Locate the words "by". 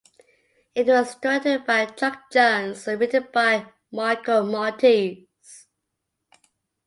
1.67-1.85, 3.31-3.71